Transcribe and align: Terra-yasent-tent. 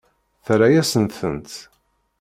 Terra-yasent-tent. 0.45 1.51